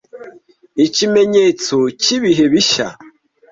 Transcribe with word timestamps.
ikimenyetso 0.85 1.75
cy'ibihe 2.01 2.45
bishya 2.53 2.87